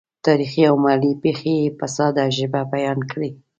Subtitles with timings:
[0.25, 3.29] تاریخي او محلي پېښې یې په ساده ژبه بیان کړې.